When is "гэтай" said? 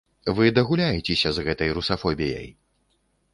1.49-1.69